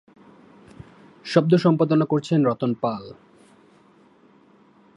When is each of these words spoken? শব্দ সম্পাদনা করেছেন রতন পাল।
শব্দ 1.25 1.51
সম্পাদনা 1.55 2.05
করেছেন 2.05 2.39
রতন 2.45 2.71
পাল। 2.81 3.03